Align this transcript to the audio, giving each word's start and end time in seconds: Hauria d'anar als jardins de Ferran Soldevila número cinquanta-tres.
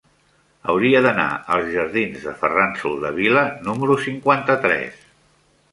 Hauria 0.71 1.01
d'anar 1.05 1.27
als 1.57 1.69
jardins 1.75 2.25
de 2.29 2.33
Ferran 2.41 2.75
Soldevila 2.81 3.45
número 3.69 4.01
cinquanta-tres. 4.09 5.03